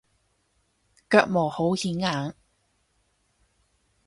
[1.11, 2.33] 腳毛好顯眼